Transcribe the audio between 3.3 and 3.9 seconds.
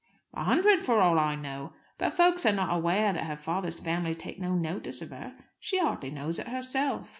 father's